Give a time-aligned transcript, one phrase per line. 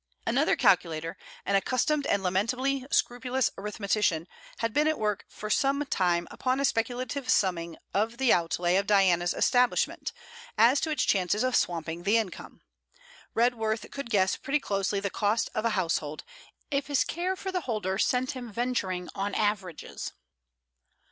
[0.25, 1.15] Another calculator,
[1.45, 4.27] an accustomed and lamentably scrupulous arithmetician,
[4.57, 8.87] had been at work for some time upon a speculative summing of the outlay of
[8.87, 10.11] Diana's establishment,
[10.57, 12.61] as to its chances of swamping the income.
[13.35, 16.23] Redworth could guess pretty closely the cost of a house hold,
[16.71, 20.13] if his care for the holder set him venturing on aver ages.